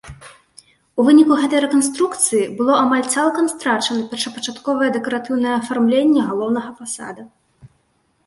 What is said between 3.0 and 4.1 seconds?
цалкам страчана